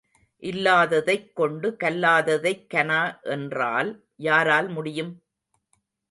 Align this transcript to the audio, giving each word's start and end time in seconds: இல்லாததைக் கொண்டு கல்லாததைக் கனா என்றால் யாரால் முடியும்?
இல்லாததைக் 0.43 1.35
கொண்டு 1.35 1.77
கல்லாததைக் 1.79 2.63
கனா 2.73 3.01
என்றால் 3.31 3.91
யாரால் 4.15 4.67
முடியும்? 4.67 5.11